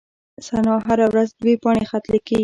[0.47, 2.37] ثنا هره ورځ دوې پاڼي خط ليکي.